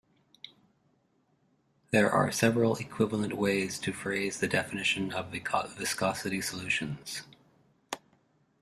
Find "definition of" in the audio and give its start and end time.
4.47-5.29